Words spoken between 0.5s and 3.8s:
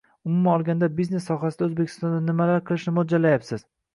olganda, biznes sohasida Oʻzbekistonda nimalar qilishni moʻljallayapsiz?